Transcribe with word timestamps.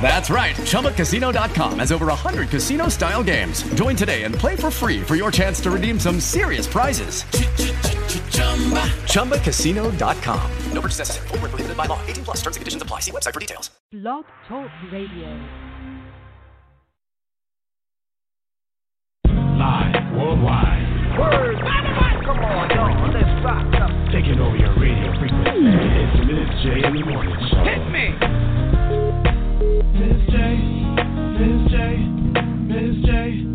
That's 0.00 0.30
right. 0.30 0.56
ChumbaCasino.com 0.56 1.78
has 1.78 1.92
over 1.92 2.06
100 2.06 2.48
casino 2.48 2.88
style 2.88 3.22
games. 3.22 3.62
Join 3.74 3.94
today 3.94 4.24
and 4.24 4.34
play 4.34 4.56
for 4.56 4.70
free 4.70 5.00
for 5.02 5.14
your 5.14 5.30
chance 5.30 5.60
to 5.60 5.70
redeem 5.70 6.00
some 6.00 6.18
serious 6.18 6.66
prizes. 6.66 7.22
ChumbaCasino.com. 9.04 10.50
No 10.72 10.80
purchase 10.80 10.98
necessary. 10.98 11.28
Full 11.28 11.38
prohibited 11.38 11.76
by 11.76 11.86
law. 11.86 12.00
18 12.06 12.24
plus 12.24 12.38
terms 12.38 12.56
and 12.56 12.62
conditions 12.62 12.82
apply. 12.82 13.00
See 13.00 13.12
website 13.12 13.34
for 13.34 13.40
details. 13.40 13.70
Blog 13.92 14.24
Talk 14.48 14.70
Radio. 14.90 15.28
Live 19.26 20.16
worldwide. 20.16 21.18
Word. 21.18 21.56
Come 22.24 22.38
on, 22.38 22.70
y'all. 22.70 23.12
Let's 23.12 23.44
rock 23.44 23.74
up. 23.82 23.90
Taking 24.12 24.40
over 24.40 24.56
your 24.56 24.72
radio 24.80 25.12
frequency. 25.20 25.68
It's 26.00 26.16
the 26.18 26.24
Miss 26.24 26.50
J 26.64 26.86
in 26.86 26.94
the 26.94 27.04
Morning 27.04 27.36
Show. 27.50 27.62
Hit 27.64 27.90
me. 27.92 28.49
Miss 30.10 30.26
J, 30.26 30.38
Miss 31.38 31.70
J, 31.70 31.96
Miss 32.66 33.06
J, 33.06 33.49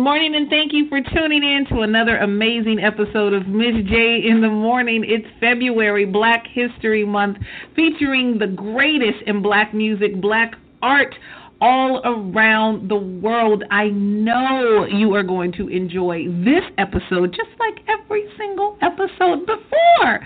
morning, 0.00 0.34
and 0.34 0.48
thank 0.48 0.72
you 0.72 0.88
for 0.88 1.00
tuning 1.14 1.42
in 1.42 1.66
to 1.66 1.82
another 1.82 2.16
amazing 2.16 2.78
episode 2.80 3.34
of 3.34 3.46
Miss 3.46 3.74
J 3.86 4.22
in 4.26 4.40
the 4.40 4.48
Morning. 4.48 5.04
It's 5.06 5.26
February, 5.38 6.06
Black 6.06 6.46
History 6.50 7.04
Month, 7.04 7.36
featuring 7.76 8.38
the 8.38 8.46
greatest 8.46 9.18
in 9.26 9.42
black 9.42 9.74
music, 9.74 10.18
black 10.18 10.54
art 10.80 11.14
all 11.60 12.00
around 12.04 12.88
the 12.88 12.96
world. 12.96 13.64
I 13.70 13.88
know 13.88 14.86
you 14.90 15.14
are 15.14 15.22
going 15.22 15.52
to 15.58 15.68
enjoy 15.68 16.28
this 16.28 16.64
episode 16.78 17.32
just 17.32 17.50
like 17.58 17.84
every 17.86 18.24
single 18.38 18.78
episode 18.80 19.44
before. 19.44 20.20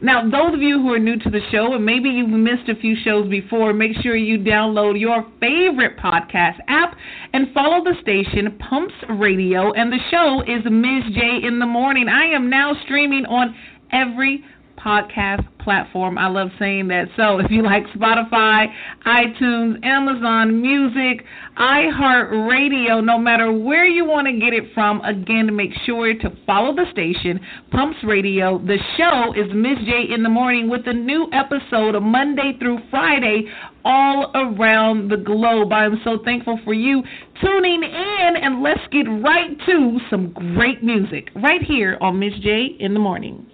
Now, 0.00 0.22
those 0.22 0.54
of 0.54 0.62
you 0.62 0.80
who 0.80 0.92
are 0.92 0.98
new 0.98 1.18
to 1.18 1.30
the 1.30 1.40
show, 1.50 1.74
and 1.74 1.84
maybe 1.84 2.08
you've 2.08 2.28
missed 2.28 2.68
a 2.68 2.76
few 2.80 2.94
shows 3.02 3.28
before, 3.28 3.72
make 3.72 3.96
sure 4.00 4.14
you 4.14 4.38
download 4.38 4.98
your 5.00 5.26
favorite 5.40 5.98
podcast 5.98 6.58
app 6.68 6.96
and 7.32 7.52
follow 7.52 7.82
the 7.82 7.94
station 8.00 8.56
Pumps 8.58 8.94
Radio. 9.08 9.72
And 9.72 9.92
the 9.92 9.98
show 10.10 10.42
is 10.42 10.62
Ms. 10.64 11.14
J 11.14 11.44
in 11.44 11.58
the 11.58 11.66
Morning. 11.66 12.08
I 12.08 12.26
am 12.26 12.48
now 12.48 12.74
streaming 12.84 13.26
on 13.26 13.56
every 13.90 14.44
podcast 14.82 15.46
platform. 15.58 16.16
I 16.16 16.28
love 16.28 16.48
saying 16.58 16.88
that. 16.88 17.08
So 17.16 17.38
if 17.38 17.50
you 17.50 17.62
like 17.62 17.84
Spotify, 17.88 18.66
iTunes, 19.04 19.84
Amazon 19.84 20.62
Music, 20.62 21.24
iHeartRadio, 21.58 23.04
no 23.04 23.18
matter 23.18 23.52
where 23.52 23.84
you 23.84 24.04
want 24.04 24.26
to 24.28 24.38
get 24.38 24.54
it 24.54 24.72
from, 24.72 25.00
again, 25.02 25.54
make 25.54 25.72
sure 25.84 26.14
to 26.14 26.30
follow 26.46 26.74
the 26.74 26.86
station, 26.92 27.40
Pumps 27.70 27.98
Radio. 28.04 28.58
The 28.58 28.78
show 28.96 29.34
is 29.34 29.52
Miss 29.54 29.78
J 29.84 30.14
in 30.14 30.22
the 30.22 30.28
Morning 30.28 30.70
with 30.70 30.86
a 30.86 30.92
new 30.92 31.28
episode 31.32 32.00
Monday 32.00 32.52
through 32.58 32.78
Friday 32.90 33.44
all 33.84 34.30
around 34.34 35.10
the 35.10 35.16
globe. 35.16 35.72
I 35.72 35.84
am 35.84 36.00
so 36.04 36.18
thankful 36.24 36.58
for 36.64 36.74
you 36.74 37.02
tuning 37.42 37.82
in, 37.82 38.36
and 38.40 38.62
let's 38.62 38.80
get 38.90 39.06
right 39.06 39.56
to 39.66 39.98
some 40.10 40.32
great 40.32 40.82
music 40.82 41.28
right 41.36 41.62
here 41.62 41.98
on 42.00 42.18
Miss 42.18 42.34
J 42.42 42.76
in 42.78 42.94
the 42.94 43.00
Morning. 43.00 43.47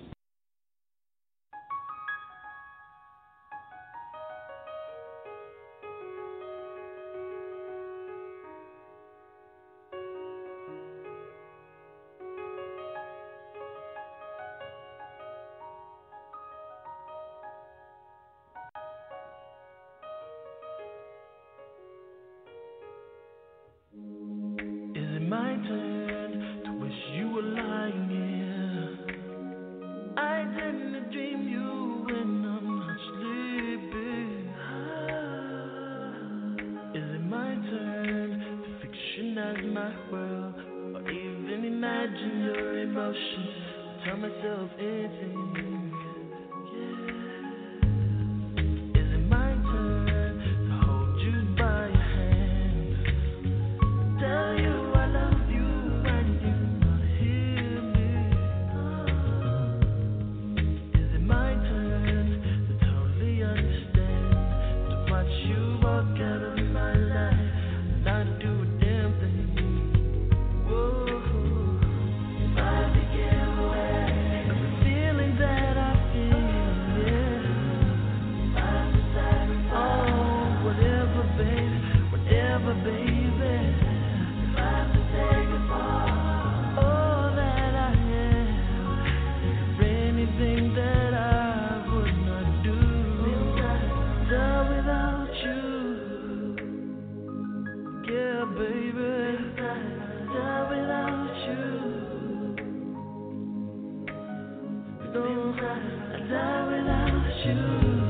I 105.56 106.18
die 106.28 106.66
without 106.66 107.46
you. 107.46 108.03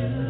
you. 0.00 0.29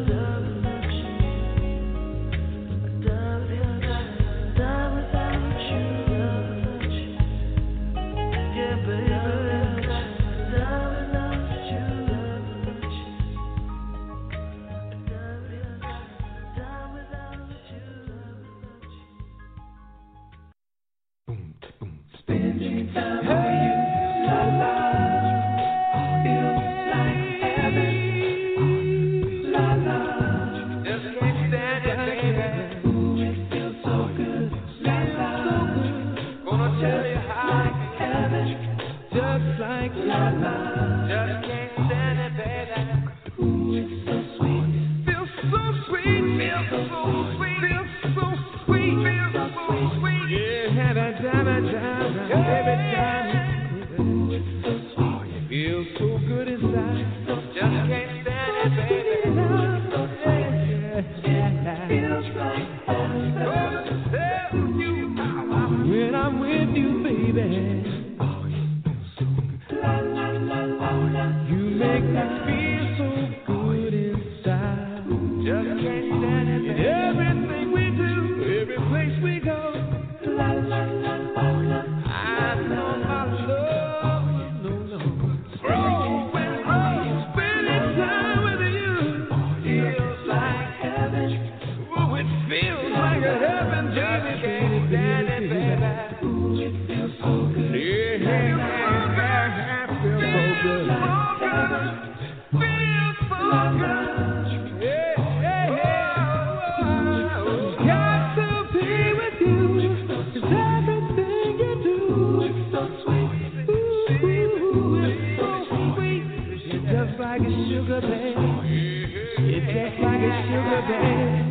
Baby. 120.87 121.50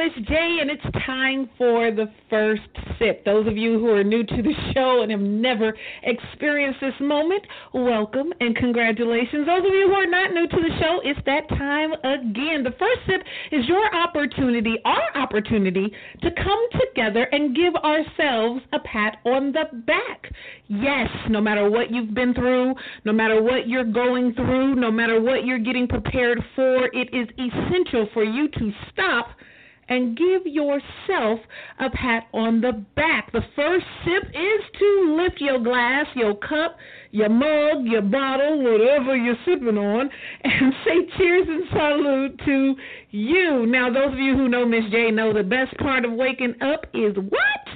Miss 0.00 0.26
J, 0.28 0.58
and 0.62 0.70
it's 0.70 1.04
time 1.04 1.50
for 1.58 1.90
the 1.90 2.06
first 2.30 2.62
sip. 2.98 3.22
Those 3.26 3.46
of 3.46 3.58
you 3.58 3.78
who 3.78 3.90
are 3.90 4.02
new 4.02 4.24
to 4.24 4.42
the 4.42 4.54
show 4.72 5.02
and 5.02 5.10
have 5.10 5.20
never 5.20 5.76
experienced 6.04 6.80
this 6.80 6.94
moment, 7.00 7.42
welcome 7.74 8.32
and 8.40 8.56
congratulations. 8.56 9.46
Those 9.46 9.58
of 9.58 9.74
you 9.74 9.88
who 9.88 9.92
are 9.92 10.06
not 10.06 10.32
new 10.32 10.48
to 10.48 10.56
the 10.56 10.70
show, 10.80 11.00
it's 11.04 11.20
that 11.26 11.46
time 11.50 11.92
again. 11.92 12.64
The 12.64 12.74
first 12.78 13.00
sip 13.06 13.20
is 13.52 13.68
your 13.68 13.94
opportunity, 13.94 14.76
our 14.86 15.22
opportunity, 15.22 15.92
to 16.22 16.30
come 16.30 16.66
together 16.88 17.24
and 17.32 17.54
give 17.54 17.74
ourselves 17.74 18.62
a 18.72 18.78
pat 18.78 19.18
on 19.26 19.52
the 19.52 19.64
back. 19.84 20.32
Yes, 20.68 21.10
no 21.28 21.42
matter 21.42 21.68
what 21.68 21.90
you've 21.90 22.14
been 22.14 22.32
through, 22.32 22.72
no 23.04 23.12
matter 23.12 23.42
what 23.42 23.68
you're 23.68 23.84
going 23.84 24.32
through, 24.32 24.76
no 24.76 24.90
matter 24.90 25.20
what 25.20 25.44
you're 25.44 25.58
getting 25.58 25.86
prepared 25.86 26.38
for, 26.56 26.86
it 26.94 27.12
is 27.12 27.28
essential 27.36 28.08
for 28.14 28.24
you 28.24 28.48
to 28.48 28.72
stop 28.90 29.26
and 29.90 30.16
give 30.16 30.46
yourself 30.46 31.40
a 31.80 31.90
pat 31.90 32.28
on 32.32 32.60
the 32.60 32.72
back. 32.94 33.30
The 33.32 33.42
first 33.56 33.84
sip 34.04 34.28
is 34.28 34.78
to 34.78 35.20
lift 35.20 35.40
your 35.40 35.58
glass, 35.58 36.06
your 36.14 36.36
cup, 36.36 36.76
your 37.10 37.28
mug, 37.28 37.84
your 37.84 38.02
bottle, 38.02 38.62
whatever 38.62 39.16
you're 39.16 39.36
sipping 39.44 39.76
on, 39.76 40.08
and 40.44 40.72
say 40.84 41.18
cheers 41.18 41.46
and 41.48 41.64
salute 41.70 42.40
to 42.46 42.74
you. 43.10 43.66
Now, 43.66 43.92
those 43.92 44.12
of 44.12 44.18
you 44.18 44.36
who 44.36 44.48
know 44.48 44.64
Miss 44.64 44.84
J 44.92 45.10
know 45.10 45.34
the 45.34 45.42
best 45.42 45.76
part 45.78 46.04
of 46.04 46.12
waking 46.12 46.54
up 46.62 46.86
is 46.94 47.16
what? 47.16 47.66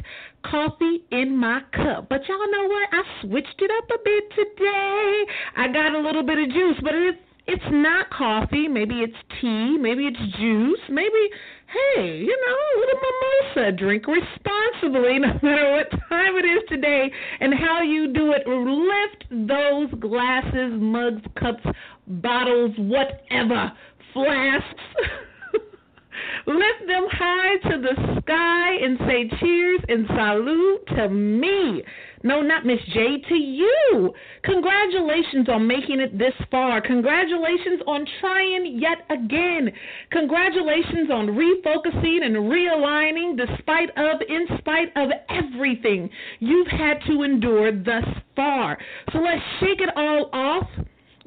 Coffee 0.49 1.02
in 1.11 1.37
my 1.37 1.62
cup. 1.73 2.09
But 2.09 2.21
y'all 2.28 2.50
know 2.50 2.68
what? 2.68 2.88
I 2.92 3.02
switched 3.23 3.61
it 3.61 3.71
up 3.76 3.90
a 3.90 3.99
bit 4.04 4.25
today. 4.37 5.25
I 5.56 5.66
got 5.73 5.94
a 5.94 5.99
little 5.99 6.23
bit 6.23 6.38
of 6.38 6.49
juice, 6.50 6.76
but 6.83 6.94
it's 6.94 7.18
it's 7.47 7.64
not 7.71 8.09
coffee. 8.11 8.68
Maybe 8.68 9.00
it's 9.00 9.16
tea. 9.40 9.76
Maybe 9.78 10.06
it's 10.06 10.37
juice. 10.38 10.80
Maybe, 10.88 11.28
hey, 11.75 12.19
you 12.19 12.37
know, 12.47 12.57
a 12.57 12.81
little 12.81 13.00
mimosa. 13.02 13.76
Drink 13.76 14.07
responsibly, 14.07 15.19
no 15.19 15.38
matter 15.43 15.73
what 15.73 15.90
time 16.09 16.37
it 16.37 16.45
is 16.45 16.62
today 16.69 17.11
and 17.40 17.54
how 17.54 17.83
you 17.83 18.12
do 18.12 18.33
it. 18.33 18.47
Lift 18.47 19.49
those 19.49 20.00
glasses, 20.00 20.73
mugs, 20.81 21.23
cups, 21.38 21.64
bottles, 22.07 22.73
whatever, 22.78 23.73
flasks. 24.12 24.85
Lift 26.47 26.87
them 26.87 27.07
high 27.11 27.57
to 27.71 27.81
the 27.81 28.21
sky 28.21 28.75
and 28.83 28.99
say 29.07 29.31
cheers 29.40 29.81
and 29.88 30.07
salute 30.07 30.87
to 30.97 31.09
me. 31.09 31.83
No, 32.25 32.40
not 32.40 32.64
Miss 32.64 32.81
J, 32.95 33.19
to 33.28 33.35
you. 33.35 34.12
Congratulations 34.45 35.47
on 35.50 35.66
making 35.66 36.00
it 36.00 36.19
this 36.19 36.33
far. 36.50 36.81
Congratulations 36.81 37.83
on 37.87 38.07
trying 38.21 38.78
yet 38.81 39.04
again. 39.11 39.71
Congratulations 40.11 41.11
on 41.12 41.26
refocusing 41.28 42.25
and 42.25 42.35
realigning 42.35 43.37
despite 43.37 43.90
of, 43.99 44.23
in 44.26 44.47
spite 44.59 44.88
of 44.97 45.11
everything 45.28 46.09
you've 46.40 46.66
had 46.69 46.95
to 47.07 47.25
endure 47.25 47.71
thus 47.71 48.09
far. 48.35 48.78
So 49.12 49.19
let's 49.19 49.43
shake 49.61 49.83
it 49.83 49.90
all 49.95 50.31
off. 50.33 50.66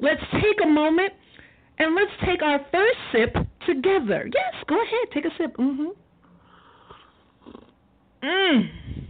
Let's 0.00 0.22
take 0.32 0.58
a 0.64 0.68
moment 0.68 1.12
and 1.78 1.94
let's 1.94 2.10
take 2.26 2.42
our 2.42 2.58
first 2.72 2.98
sip 3.12 3.36
together. 3.68 4.28
Yes, 4.34 4.64
go 4.68 4.74
ahead, 4.74 5.08
take 5.14 5.26
a 5.26 5.30
sip. 5.38 5.56
Mhm. 5.56 5.94
Mm. 8.24 9.07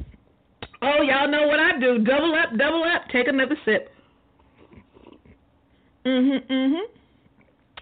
Oh, 0.81 1.03
y'all 1.03 1.29
know 1.29 1.47
what 1.49 1.59
I 1.59 1.79
do. 1.79 1.99
Double 1.99 2.35
up, 2.35 2.57
double 2.57 2.85
up. 2.85 3.09
Take 3.11 3.29
another 3.29 3.57
sip. 3.65 3.91
Mhm, 6.05 6.47
mhm. 6.47 6.81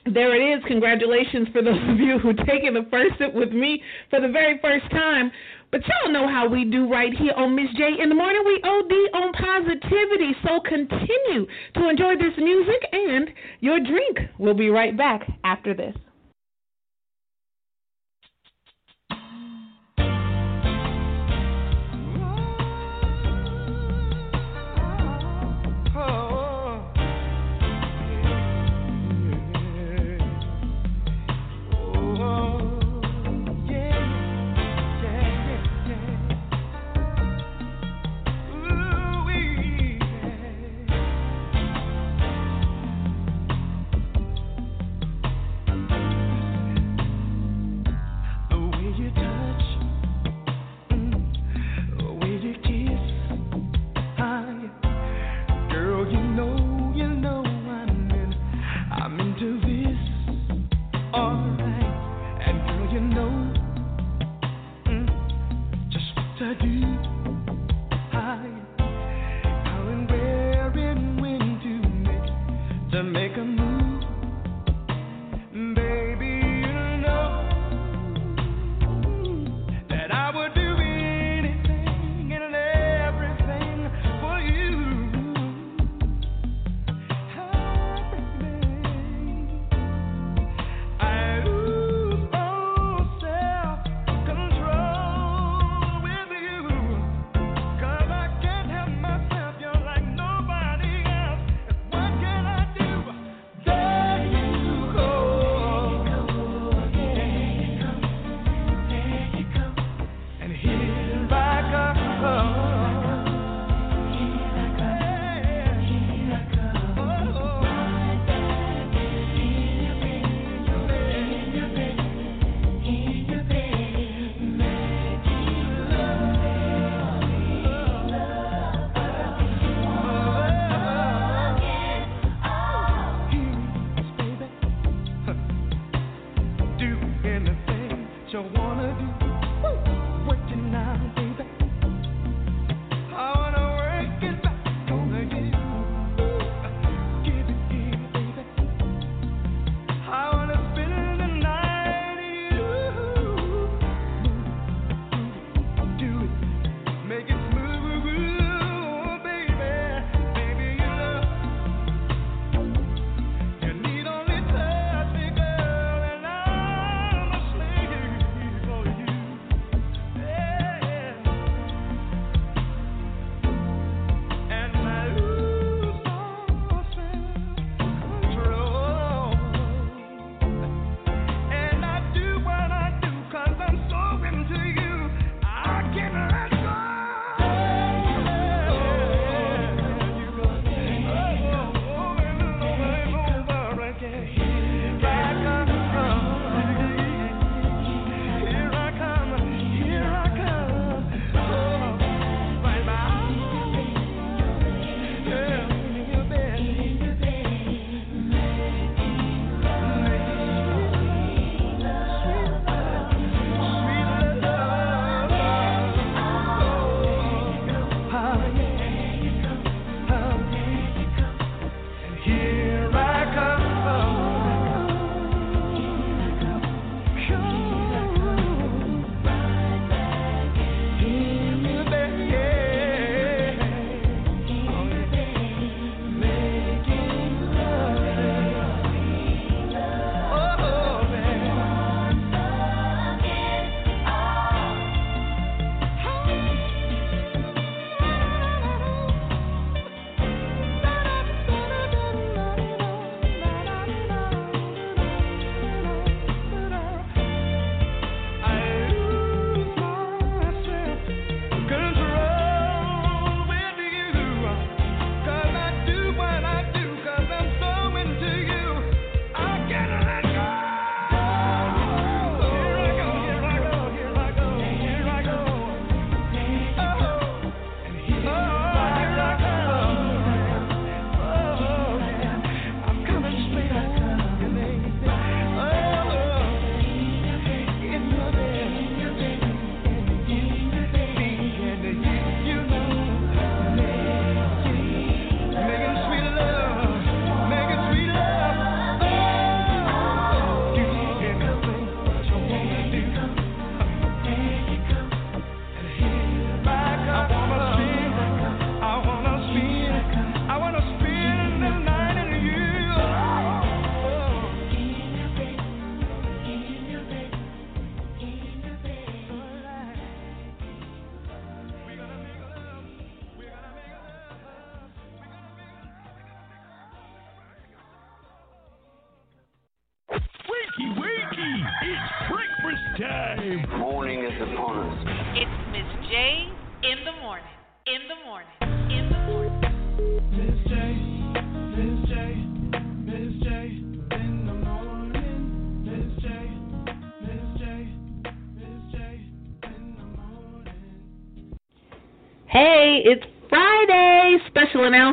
There 0.06 0.34
it 0.34 0.58
is. 0.58 0.64
Congratulations 0.64 1.48
for 1.48 1.62
those 1.62 1.82
of 1.88 1.98
you 1.98 2.18
who 2.18 2.32
taken 2.32 2.74
the 2.74 2.84
first 2.90 3.18
sip 3.18 3.34
with 3.34 3.52
me 3.52 3.82
for 4.08 4.20
the 4.20 4.28
very 4.28 4.58
first 4.58 4.88
time. 4.90 5.30
But 5.72 5.82
y'all 5.88 6.12
know 6.12 6.28
how 6.28 6.48
we 6.48 6.64
do 6.64 6.88
right 6.88 7.12
here 7.12 7.34
on 7.36 7.54
Miss 7.54 7.68
J 7.76 8.00
in 8.00 8.08
the 8.08 8.14
morning. 8.14 8.42
We 8.46 8.62
OD 8.62 8.92
on 9.14 9.32
positivity. 9.32 10.34
So 10.46 10.60
continue 10.60 11.46
to 11.74 11.88
enjoy 11.88 12.16
this 12.16 12.36
music 12.38 12.88
and 12.92 13.32
your 13.60 13.80
drink. 13.80 14.20
We'll 14.38 14.54
be 14.54 14.70
right 14.70 14.96
back 14.96 15.28
after 15.44 15.74
this. 15.74 15.94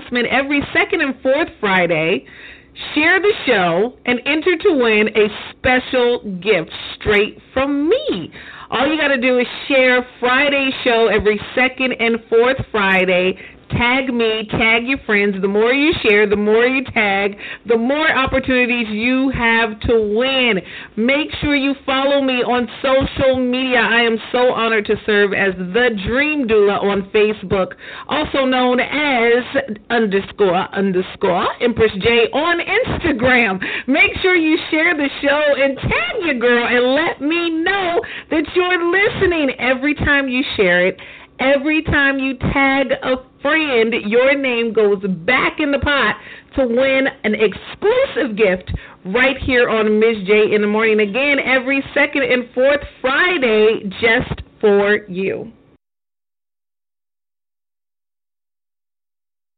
Announcement 0.03 0.27
every 0.27 0.61
second 0.73 1.01
and 1.01 1.15
fourth 1.21 1.49
Friday. 1.59 2.25
Share 2.95 3.21
the 3.21 3.33
show 3.45 3.97
and 4.05 4.19
enter 4.25 4.57
to 4.57 4.73
win 4.73 5.09
a 5.15 5.27
special 5.51 6.19
gift 6.41 6.71
straight 6.95 7.37
from 7.53 7.87
me. 7.87 8.31
All 8.71 8.87
you 8.87 8.97
got 8.99 9.09
to 9.09 9.21
do 9.21 9.37
is 9.37 9.45
share 9.67 10.07
Friday's 10.19 10.73
show 10.83 11.07
every 11.07 11.39
second 11.53 11.93
and 11.99 12.17
fourth 12.29 12.57
Friday. 12.71 13.37
Tag 13.77 14.13
me, 14.13 14.47
tag 14.51 14.85
your 14.85 14.99
friends. 15.05 15.35
The 15.41 15.47
more 15.47 15.73
you 15.73 15.93
share, 16.03 16.29
the 16.29 16.35
more 16.35 16.65
you 16.65 16.83
tag, 16.83 17.37
the 17.65 17.77
more 17.77 18.07
opportunities 18.11 18.87
you 18.89 19.31
have 19.31 19.79
to 19.81 20.13
win. 20.15 20.61
Make 20.95 21.29
sure 21.41 21.55
you 21.55 21.73
follow 21.85 22.21
me 22.21 22.43
on 22.43 22.67
social 22.81 23.39
media. 23.39 23.79
I 23.79 24.01
am 24.01 24.17
so 24.31 24.53
honored 24.53 24.85
to 24.85 24.95
serve 25.05 25.33
as 25.33 25.55
the 25.57 25.89
Dream 26.05 26.47
Doula 26.47 26.83
on 26.83 27.09
Facebook, 27.09 27.73
also 28.07 28.45
known 28.45 28.79
as 28.79 29.43
underscore 29.89 30.69
underscore 30.73 31.47
Empress 31.61 31.91
J 31.99 32.29
on 32.31 32.59
Instagram. 32.59 33.63
Make 33.87 34.11
sure 34.21 34.35
you 34.35 34.57
share 34.69 34.95
the 34.95 35.09
show 35.21 35.41
and 35.57 35.77
tag 35.77 36.25
your 36.25 36.35
girl 36.35 36.67
and 36.67 36.93
let 36.93 37.21
me 37.21 37.49
know 37.49 38.01
that 38.29 38.43
you're 38.55 38.91
listening 38.91 39.51
every 39.57 39.95
time 39.95 40.27
you 40.29 40.43
share 40.57 40.85
it. 40.85 40.99
Every 41.43 41.83
time 41.83 42.19
you 42.19 42.37
tag 42.53 42.87
a 43.03 43.15
friend, 43.41 43.93
your 44.05 44.33
name 44.33 44.71
goes 44.71 45.03
back 45.25 45.59
in 45.59 45.71
the 45.71 45.79
pot 45.79 46.15
to 46.55 46.65
win 46.65 47.07
an 47.25 47.35
exclusive 47.35 48.37
gift 48.37 48.71
right 49.13 49.35
here 49.45 49.67
on 49.67 49.99
Miss 49.99 50.25
J 50.25 50.55
in 50.55 50.61
the 50.61 50.67
morning. 50.67 51.01
Again, 51.01 51.39
every 51.43 51.83
second 51.93 52.23
and 52.23 52.45
fourth 52.55 52.79
Friday, 53.01 53.81
just 53.99 54.41
for 54.61 54.99
you. 55.09 55.51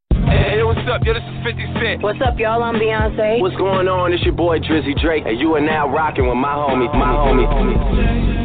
Hey, 0.10 0.64
what's 0.64 0.80
up? 0.90 1.06
Yo, 1.06 1.14
this 1.14 1.22
is 1.22 1.44
50 1.46 1.74
Cent. 1.80 2.02
What's 2.02 2.20
up, 2.26 2.40
y'all? 2.40 2.64
I'm 2.64 2.76
Beyonce. 2.76 3.40
What's 3.42 3.58
going 3.58 3.88
on? 3.88 4.12
It's 4.12 4.24
your 4.24 4.34
boy 4.34 4.58
Drizzy 4.58 5.00
Drake, 5.00 5.26
and 5.28 5.40
you 5.40 5.54
are 5.54 5.62
now 5.62 5.88
rocking 5.88 6.28
with 6.28 6.38
my 6.38 6.54
homie, 6.56 6.92
my 6.98 7.14
homie. 7.14 8.45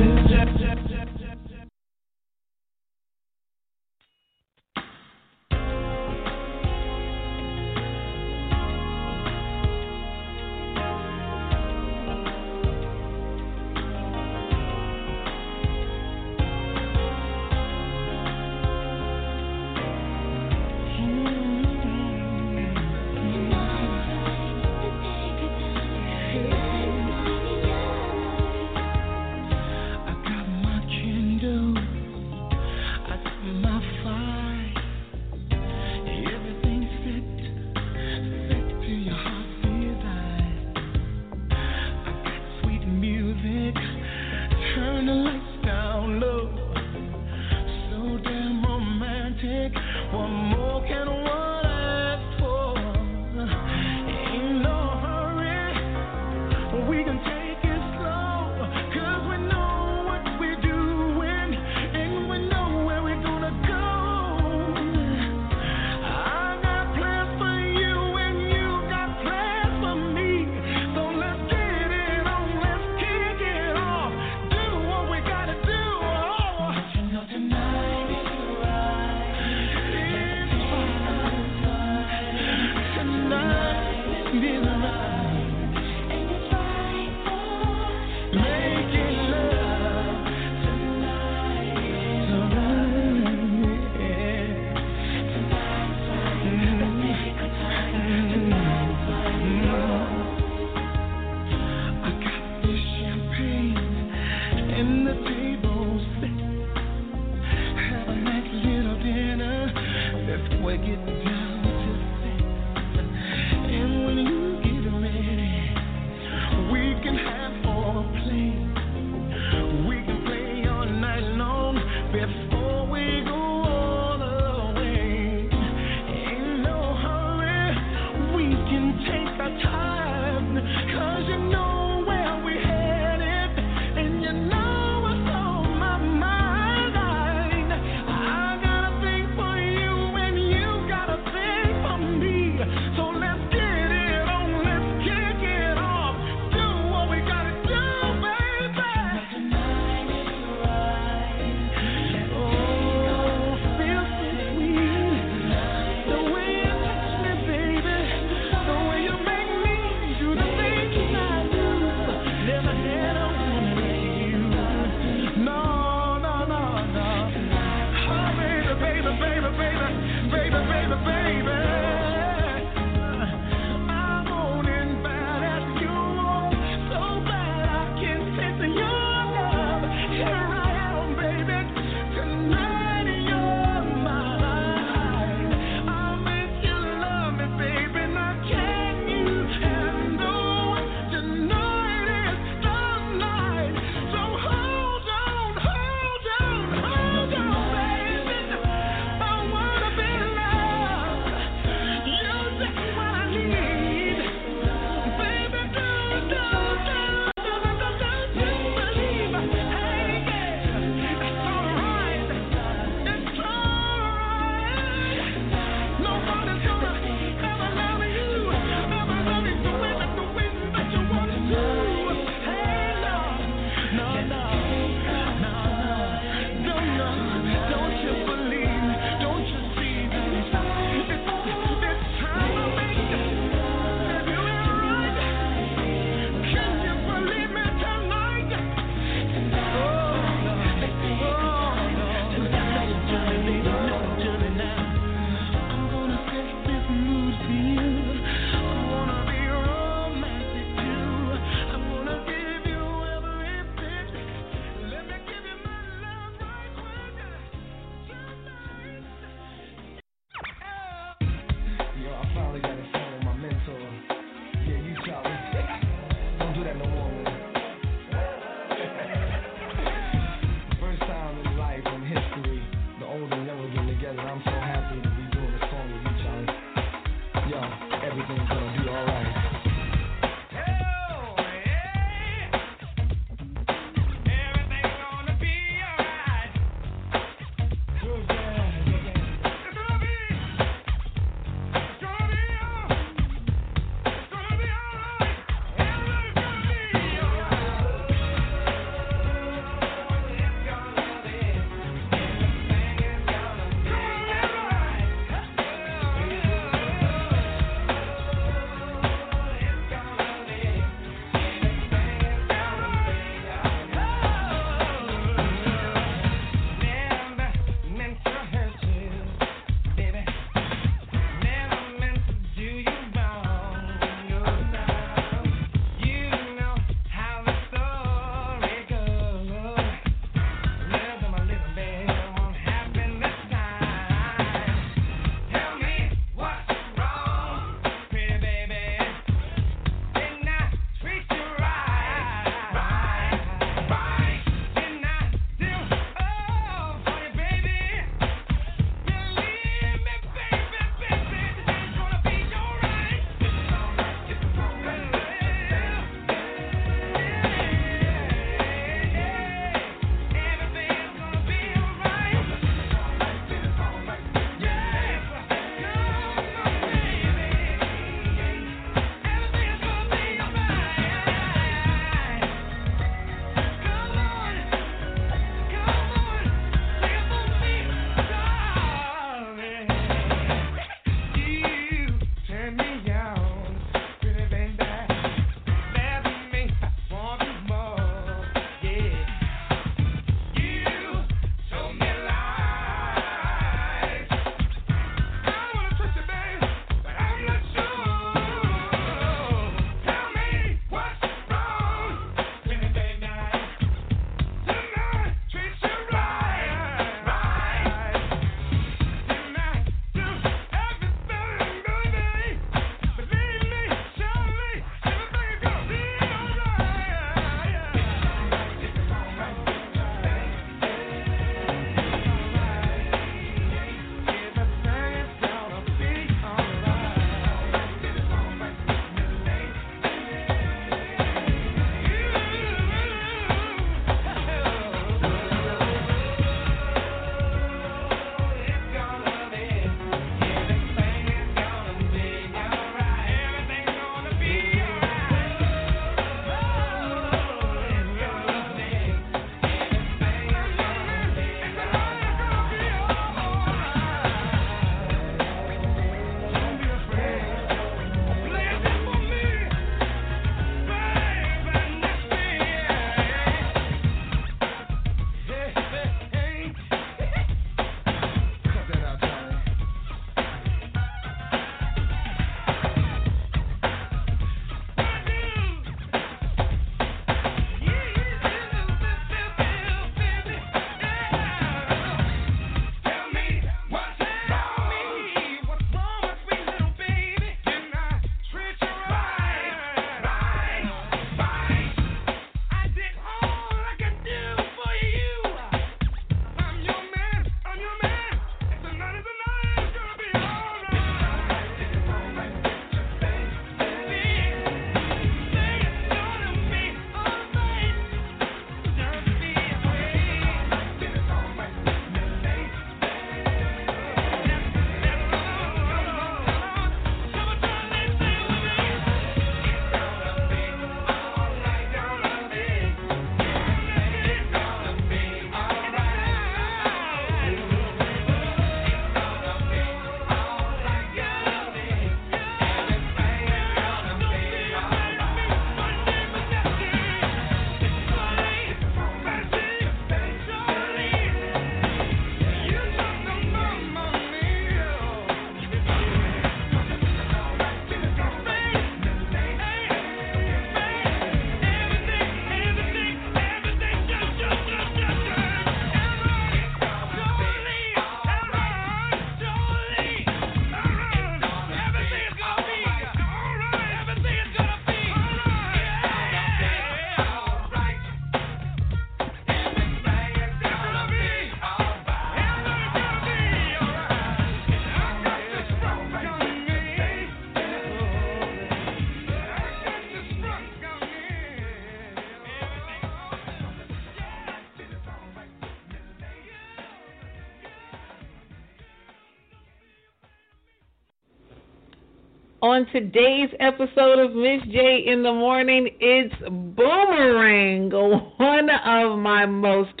On 592.80 592.86
today's 592.94 593.50
episode 593.60 594.18
of 594.20 594.34
Miz 594.34 594.62
J 594.72 595.04
in 595.06 595.22
the 595.22 595.30
Morning, 595.30 595.90
it's 596.00 596.34
Boomerang, 596.40 597.90
one 598.38 598.70
of 598.70 599.18
my 599.18 599.44
most 599.44 600.00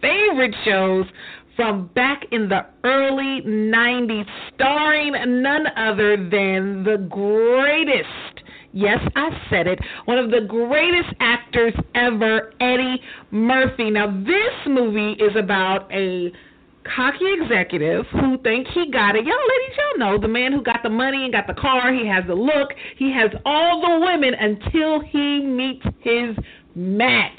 favorite 0.00 0.54
shows 0.64 1.06
from 1.56 1.88
back 1.88 2.22
in 2.30 2.48
the 2.48 2.66
early 2.84 3.42
90s, 3.44 4.26
starring 4.54 5.42
none 5.42 5.66
other 5.76 6.16
than 6.16 6.84
the 6.84 7.04
greatest. 7.10 8.44
Yes, 8.72 9.00
I 9.16 9.30
said 9.50 9.66
it. 9.66 9.80
One 10.04 10.18
of 10.18 10.30
the 10.30 10.46
greatest 10.46 11.12
actors 11.18 11.74
ever, 11.96 12.52
Eddie 12.60 13.00
Murphy. 13.32 13.90
Now, 13.90 14.06
this 14.06 14.68
movie 14.68 15.14
is 15.14 15.34
about 15.36 15.92
a 15.92 16.30
cocky 16.94 17.32
executive 17.40 18.06
who 18.12 18.38
think 18.38 18.66
he 18.68 18.90
got 18.90 19.16
it. 19.16 19.24
Y'all 19.24 19.34
ladies, 19.34 19.76
y'all 19.76 19.98
know 19.98 20.18
the 20.20 20.28
man 20.28 20.52
who 20.52 20.62
got 20.62 20.82
the 20.82 20.90
money 20.90 21.24
and 21.24 21.32
got 21.32 21.46
the 21.46 21.54
car, 21.54 21.90
he 21.92 22.06
has 22.06 22.24
the 22.26 22.34
look, 22.34 22.74
he 22.96 23.12
has 23.12 23.30
all 23.44 23.80
the 23.80 24.00
women 24.04 24.34
until 24.34 25.00
he 25.00 25.40
meets 25.44 25.84
his 26.00 26.36
match. 26.74 27.38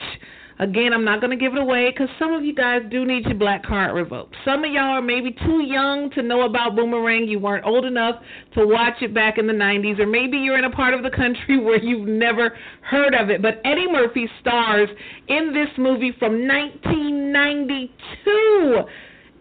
Again, 0.59 0.93
I'm 0.93 1.03
not 1.03 1.19
going 1.21 1.31
to 1.31 1.37
give 1.37 1.53
it 1.53 1.59
away 1.59 1.89
because 1.89 2.07
some 2.19 2.33
of 2.33 2.45
you 2.45 2.53
guys 2.53 2.83
do 2.91 3.03
need 3.03 3.25
your 3.25 3.33
black 3.33 3.65
card 3.65 3.95
revoked. 3.95 4.35
Some 4.45 4.63
of 4.63 4.71
y'all 4.71 4.91
are 4.91 5.01
maybe 5.01 5.31
too 5.31 5.63
young 5.65 6.11
to 6.11 6.21
know 6.21 6.43
about 6.43 6.75
Boomerang. 6.75 7.27
You 7.27 7.39
weren't 7.39 7.65
old 7.65 7.83
enough 7.83 8.21
to 8.53 8.67
watch 8.67 9.01
it 9.01 9.11
back 9.11 9.39
in 9.39 9.47
the 9.47 9.53
90s, 9.53 9.99
or 9.99 10.05
maybe 10.05 10.37
you're 10.37 10.59
in 10.59 10.65
a 10.65 10.69
part 10.69 10.93
of 10.93 11.01
the 11.01 11.09
country 11.09 11.57
where 11.63 11.83
you've 11.83 12.07
never 12.07 12.55
heard 12.81 13.15
of 13.15 13.31
it. 13.31 13.41
But 13.41 13.59
Eddie 13.65 13.91
Murphy 13.91 14.29
stars 14.39 14.87
in 15.27 15.51
this 15.51 15.69
movie 15.79 16.11
from 16.19 16.47
1992. 16.47 18.83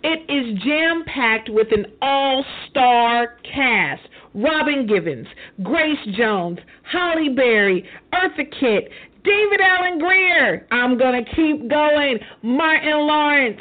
It 0.03 0.31
is 0.31 0.63
jam 0.63 1.05
packed 1.05 1.49
with 1.51 1.69
an 1.73 1.87
all 2.01 2.45
star 2.69 3.37
cast. 3.43 4.03
Robin 4.35 4.87
Givens, 4.87 5.27
Grace 5.63 5.99
Jones, 6.17 6.59
Halle 6.83 7.31
Berry, 7.35 7.85
Eartha 8.13 8.45
Kitt, 8.61 8.91
David 9.25 9.61
Alan 9.61 9.99
Grier. 9.99 10.67
I'm 10.71 10.97
going 10.97 11.25
to 11.25 11.31
keep 11.35 11.69
going. 11.69 12.19
Martin 12.43 13.07
Lawrence. 13.07 13.61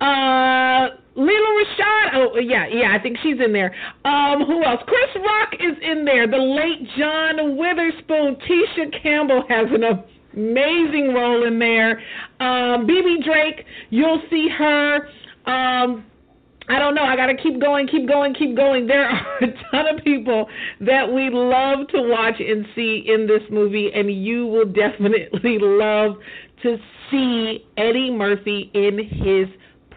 Uh, 0.00 0.96
Lela 1.16 1.64
Rochon. 1.64 2.14
Oh, 2.14 2.38
yeah, 2.38 2.66
yeah, 2.66 2.94
I 2.94 3.02
think 3.02 3.16
she's 3.22 3.40
in 3.42 3.52
there. 3.52 3.74
Um, 4.04 4.44
who 4.46 4.64
else? 4.64 4.80
Chris 4.86 5.24
Rock 5.24 5.54
is 5.54 5.76
in 5.82 6.04
there. 6.04 6.26
The 6.26 6.36
late 6.36 6.88
John 6.98 7.56
Witherspoon. 7.56 8.36
Tisha 8.36 9.02
Campbell 9.02 9.44
has 9.48 9.66
an 9.70 9.84
amazing 10.34 11.14
role 11.14 11.46
in 11.46 11.58
there. 11.58 12.02
Um, 12.40 12.86
Bebe 12.86 13.22
Drake. 13.24 13.64
You'll 13.90 14.22
see 14.28 14.48
her. 14.58 15.08
Um, 15.46 16.04
I 16.68 16.80
don't 16.80 16.94
know. 16.94 17.04
I 17.04 17.14
got 17.14 17.26
to 17.26 17.36
keep 17.36 17.60
going, 17.60 17.86
keep 17.86 18.08
going, 18.08 18.34
keep 18.34 18.56
going. 18.56 18.86
There 18.86 19.04
are 19.08 19.38
a 19.42 19.46
ton 19.70 19.86
of 19.86 20.02
people 20.04 20.48
that 20.80 21.12
we 21.12 21.30
love 21.30 21.86
to 21.88 22.02
watch 22.02 22.40
and 22.40 22.66
see 22.74 23.04
in 23.06 23.26
this 23.26 23.42
movie, 23.50 23.90
and 23.94 24.12
you 24.12 24.46
will 24.46 24.64
definitely 24.72 25.58
love 25.60 26.16
to 26.62 26.76
see 27.10 27.64
Eddie 27.76 28.10
Murphy 28.10 28.70
in 28.74 28.98
his 28.98 29.48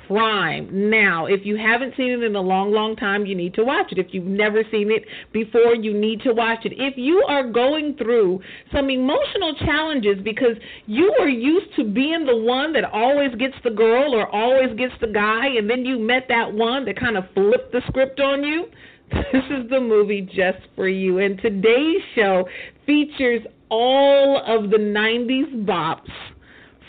prime. 0.10 0.90
Now, 0.90 1.28
if 1.28 1.42
you 1.46 1.56
haven't 1.56 1.94
seen 1.96 2.10
it 2.10 2.24
in 2.24 2.36
a 2.36 2.42
long, 2.42 2.72
long 2.72 2.96
time, 2.96 3.28
you 3.28 3.36
need 3.36 3.54
to 3.54 3.64
watch 3.64 3.92
it. 3.92 4.00
If 4.00 4.08
you've 4.10 4.26
never 4.26 4.64
seen 4.72 4.92
it 4.92 5.06
before, 5.32 5.76
you 5.76 5.94
need 5.94 6.22
to 6.22 6.34
watch 6.34 6.66
it. 6.66 6.74
If 6.76 6.96
you 6.98 7.24
are 7.28 7.48
going 7.48 7.96
through 7.96 8.42
some 8.74 8.90
emotional 8.90 9.54
challenges 9.60 10.18
because 10.24 10.58
you 10.88 11.14
were 11.20 11.30
used 11.30 11.76
to 11.76 11.84
being 11.84 12.26
the 12.26 12.36
one 12.36 12.74
that 12.74 12.86
always 12.86 13.36
gets 13.36 13.54
the 13.64 13.70
girl 13.70 14.16
or 14.16 14.28
always 14.36 14.76
gets 14.76 14.94
the 15.00 15.08
guy, 15.08 15.46
and 15.46 15.70
then 15.70 15.86
you 15.86 16.00
met 16.00 16.24
that 16.28 16.52
one 16.52 16.86
that 16.86 17.00
kind 17.00 17.16
of 17.16 17.26
flipped 17.36 17.72
the 17.72 17.82
script 17.88 18.20
on 18.20 18.44
you, 18.44 18.66
this 19.12 19.44
is 19.52 19.70
the 19.70 19.80
movie 19.80 20.22
just 20.22 20.66
for 20.76 20.88
you. 20.88 21.20
And 21.20 21.40
today's 21.40 22.02
show 22.16 22.50
features 22.88 23.42
all 23.70 24.42
of 24.48 24.72
the 24.72 24.78
90s 24.78 25.66
bops 25.66 26.10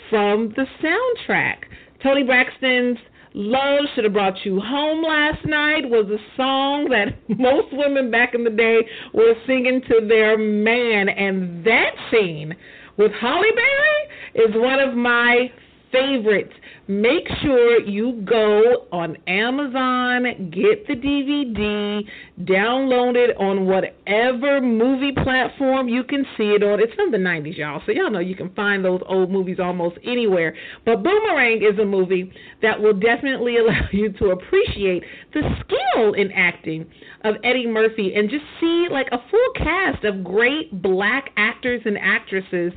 from 0.09 0.53
the 0.55 0.65
soundtrack. 0.83 1.57
Toni 2.01 2.23
Braxton's 2.23 2.97
Love 3.33 3.85
Should 3.95 4.03
Have 4.03 4.13
Brought 4.13 4.43
You 4.43 4.59
Home 4.59 5.03
last 5.03 5.45
night 5.45 5.89
was 5.89 6.05
a 6.09 6.17
song 6.35 6.89
that 6.89 7.17
most 7.39 7.67
women 7.71 8.11
back 8.11 8.33
in 8.35 8.43
the 8.43 8.49
day 8.49 8.79
were 9.13 9.33
singing 9.47 9.81
to 9.87 10.05
their 10.05 10.37
man. 10.37 11.07
And 11.07 11.63
that 11.65 11.91
scene 12.11 12.53
with 12.97 13.11
Halle 13.13 13.51
Berry 13.55 14.47
is 14.47 14.55
one 14.55 14.79
of 14.79 14.95
my 14.95 15.49
favorites. 15.93 16.53
Make 16.91 17.29
sure 17.41 17.79
you 17.87 18.21
go 18.25 18.85
on 18.91 19.15
Amazon, 19.25 20.23
get 20.51 20.85
the 20.87 20.95
DVD, 20.95 22.01
download 22.41 23.15
it 23.15 23.33
on 23.37 23.65
whatever 23.65 24.59
movie 24.59 25.13
platform 25.23 25.87
you 25.87 26.03
can 26.03 26.25
see 26.35 26.49
it 26.49 26.61
on. 26.63 26.81
It's 26.81 26.93
from 26.95 27.13
the 27.13 27.17
90s, 27.17 27.57
y'all, 27.57 27.81
so 27.85 27.93
y'all 27.93 28.11
know 28.11 28.19
you 28.19 28.35
can 28.35 28.53
find 28.55 28.83
those 28.83 28.99
old 29.07 29.31
movies 29.31 29.55
almost 29.57 29.99
anywhere. 30.03 30.53
But 30.83 31.01
Boomerang 31.01 31.63
is 31.63 31.79
a 31.79 31.85
movie 31.85 32.29
that 32.61 32.81
will 32.81 32.99
definitely 32.99 33.55
allow 33.59 33.87
you 33.93 34.11
to 34.11 34.31
appreciate 34.31 35.05
the 35.33 35.43
skill 35.61 36.11
in 36.11 36.29
acting 36.33 36.85
of 37.23 37.35
Eddie 37.45 37.67
Murphy 37.67 38.15
and 38.15 38.29
just 38.29 38.43
see 38.59 38.87
like 38.91 39.07
a 39.13 39.17
full 39.31 39.53
cast 39.55 40.03
of 40.03 40.25
great 40.25 40.81
black 40.81 41.29
actors 41.37 41.83
and 41.85 41.97
actresses 41.97 42.73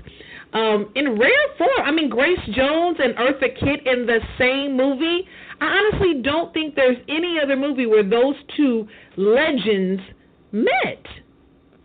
um, 0.55 0.91
in 0.95 1.19
rare 1.19 1.49
form. 1.59 1.83
I 1.85 1.91
mean, 1.91 2.09
Grace 2.09 2.39
Jones 2.55 2.99
and 3.01 3.15
Eartha 3.17 3.59
Kitt 3.59 3.87
in 3.87 4.07
the 4.07 4.21
same 4.39 4.77
movie. 4.77 5.27
I 5.61 5.67
honestly 5.67 6.23
don't 6.23 6.53
think 6.55 6.75
there's 6.75 6.97
any 7.09 7.37
other 7.43 7.57
movie 7.57 7.87
where 7.87 8.09
those 8.09 8.37
two 8.57 8.89
legends 9.17 10.01
met. 10.53 11.05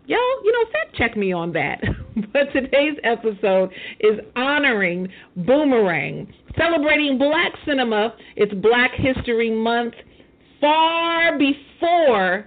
Y'all, 0.06 0.44
you 0.44 0.52
know, 0.52 0.70
fact 0.72 0.96
check 0.96 1.16
me 1.16 1.32
on 1.32 1.52
that. 1.52 1.80
but 2.32 2.52
today's 2.52 2.96
episode 3.04 3.70
is 4.00 4.18
honoring 4.34 5.08
Boomerang, 5.36 6.32
celebrating 6.56 7.18
black 7.18 7.52
cinema. 7.66 8.14
It's 8.36 8.52
Black 8.54 8.92
History 8.96 9.50
Month 9.50 9.94
far 10.60 11.38
before 11.38 12.46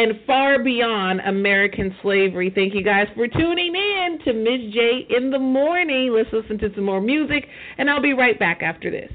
and 0.00 0.18
far 0.26 0.62
beyond 0.62 1.20
American 1.26 1.94
slavery. 2.00 2.50
Thank 2.54 2.74
you 2.74 2.82
guys 2.82 3.06
for 3.14 3.28
tuning 3.28 3.74
in 3.74 4.18
to 4.24 4.32
Miz 4.32 4.72
J 4.72 5.06
in 5.10 5.30
the 5.30 5.38
morning. 5.38 6.10
Let's 6.14 6.32
listen 6.32 6.56
to 6.58 6.74
some 6.74 6.84
more 6.84 7.02
music, 7.02 7.46
and 7.76 7.90
I'll 7.90 8.00
be 8.00 8.14
right 8.14 8.38
back 8.38 8.62
after 8.62 8.90
this. 8.90 9.12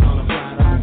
on 0.00 0.18
a 0.20 0.26
flight. 0.26 0.81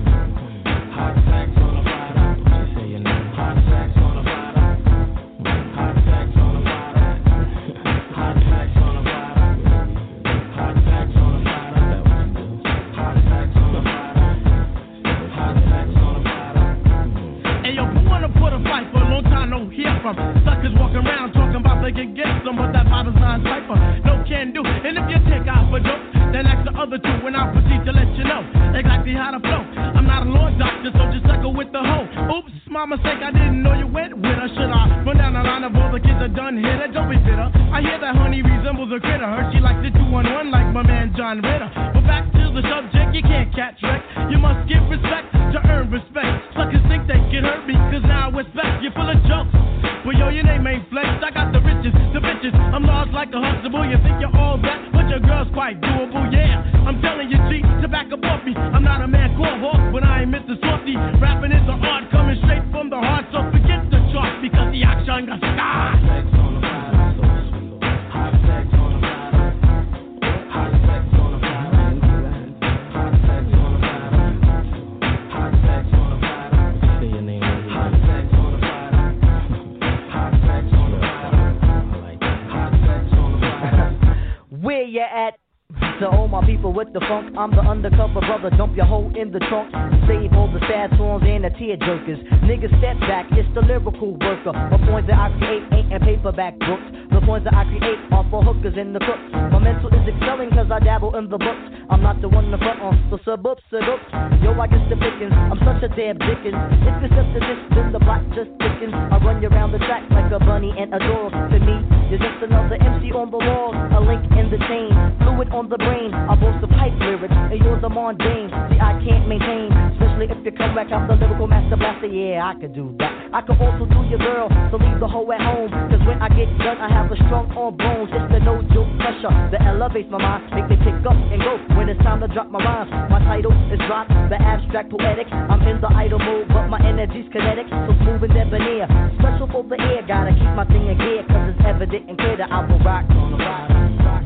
to 120.44 120.52
come 120.52 120.76
back 120.76 120.92
out 120.92 121.08
the 121.08 121.16
lyrical 121.16 121.48
master 121.48 121.76
blaster. 121.76 122.08
Yeah, 122.08 122.48
I 122.48 122.60
could 122.60 122.74
do 122.74 122.96
that. 123.00 123.12
I 123.34 123.42
could 123.42 123.60
also 123.60 123.86
do 123.86 124.02
your 124.10 124.20
girl, 124.20 124.48
so 124.72 124.78
leave 124.78 125.00
the 125.00 125.08
hoe 125.08 125.28
at 125.32 125.42
home. 125.42 125.70
Cause 125.92 126.02
when 126.08 126.22
I 126.22 126.30
get 126.30 126.50
done, 126.58 126.78
I 126.80 126.90
have 126.90 127.12
a 127.12 127.18
strong 127.28 127.52
arm 127.54 127.78
bones. 127.78 128.10
It's 128.14 128.26
the 128.32 128.40
no 128.40 128.62
joke 128.74 128.90
pressure 128.98 129.30
that 129.52 129.62
elevates 129.66 130.10
my 130.10 130.18
mind. 130.18 130.50
Make 130.56 130.70
me 130.72 130.78
pick 130.82 130.98
up 131.06 131.14
and 131.14 131.40
go 131.42 131.60
when 131.76 131.90
it's 131.90 132.02
time 132.02 132.22
to 132.22 132.28
drop 132.28 132.50
my 132.50 132.60
rhymes. 132.60 132.90
My 133.12 133.20
title 133.20 133.54
is 133.70 133.80
rock, 133.90 134.08
the 134.08 134.40
abstract 134.40 134.90
poetic. 134.90 135.28
I'm 135.32 135.62
in 135.68 135.82
the 135.82 135.92
idle 135.92 136.20
mode, 136.20 136.48
but 136.50 136.68
my 136.68 136.80
energy's 136.82 137.28
kinetic. 137.32 137.68
So 137.70 137.92
smooth 138.02 138.24
and 138.24 138.34
debonair. 138.34 138.88
Special 139.20 139.48
for 139.52 139.64
the 139.64 139.78
air, 139.80 140.02
gotta 140.08 140.32
keep 140.32 140.54
my 140.56 140.66
thing 140.66 140.88
in 140.88 140.98
gear. 140.98 141.24
Cause 141.28 141.54
it's 141.54 141.62
evident 141.66 142.10
and 142.10 142.18
clear 142.18 142.38
that 142.38 142.52
I 142.52 142.66
will 142.66 142.80
rock. 142.80 143.06
Rock, 143.10 143.40
rock, 143.40 143.70
rock, 143.70 144.00
rock, 144.00 144.26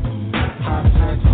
rock, 0.62 0.88
rock, 0.96 1.24
rock. 1.24 1.33